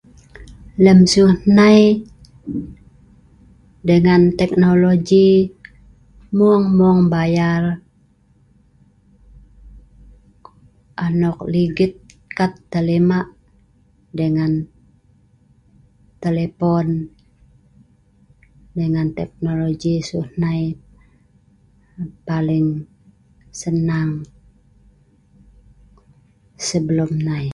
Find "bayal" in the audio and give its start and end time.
7.13-7.63